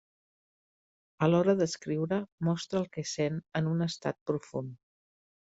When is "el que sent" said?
2.81-3.39